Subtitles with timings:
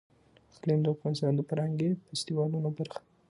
[0.55, 3.09] اقلیم د افغانستان د فرهنګي فستیوالونو برخه ده.